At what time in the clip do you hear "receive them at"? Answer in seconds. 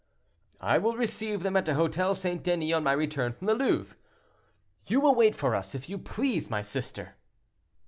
0.97-1.65